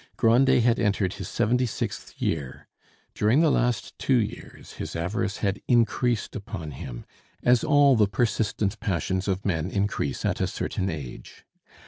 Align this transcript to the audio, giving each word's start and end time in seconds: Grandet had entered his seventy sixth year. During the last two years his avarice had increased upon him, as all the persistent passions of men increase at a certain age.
Grandet 0.17 0.63
had 0.63 0.79
entered 0.79 1.13
his 1.13 1.27
seventy 1.29 1.67
sixth 1.67 2.19
year. 2.19 2.67
During 3.13 3.41
the 3.41 3.51
last 3.51 3.99
two 3.99 4.15
years 4.15 4.71
his 4.81 4.95
avarice 4.95 5.37
had 5.45 5.61
increased 5.67 6.35
upon 6.35 6.71
him, 6.71 7.05
as 7.43 7.63
all 7.63 7.95
the 7.95 8.07
persistent 8.07 8.79
passions 8.79 9.27
of 9.27 9.45
men 9.45 9.69
increase 9.69 10.25
at 10.25 10.41
a 10.41 10.47
certain 10.47 10.89
age. 10.89 11.45